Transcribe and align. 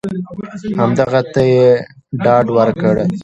هغه 1.01 1.21
ته 1.33 1.41
یې 1.53 1.67
ډاډ 2.23 2.45
ورکړ! 2.57 2.95